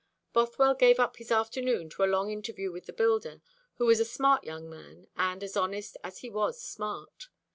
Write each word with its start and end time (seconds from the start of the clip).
Bothwell 0.33 0.73
gave 0.73 0.99
up 0.99 1.17
his 1.17 1.31
afternoon 1.31 1.87
to 1.91 2.03
a 2.03 2.09
long 2.09 2.31
interview 2.31 2.71
with 2.71 2.87
the 2.87 2.91
builder, 2.91 3.39
who 3.75 3.85
was 3.85 3.99
a 3.99 4.03
smart 4.03 4.43
young 4.43 4.67
man, 4.67 5.05
and 5.15 5.43
as 5.43 5.55
honest 5.55 5.95
as 6.03 6.21
he 6.21 6.29
was 6.31 6.59
smart. 6.59 7.25